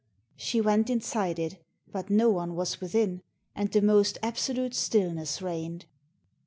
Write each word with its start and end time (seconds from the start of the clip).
She 0.35 0.61
went 0.61 0.89
inside 0.89 1.37
it, 1.37 1.61
but 1.91 2.09
no 2.09 2.31
one 2.31 2.55
was 2.55 2.81
within, 2.81 3.21
and 3.55 3.71
the 3.71 3.83
most 3.83 4.17
absolute 4.23 4.73
stillness 4.73 5.43
reigned. 5.43 5.85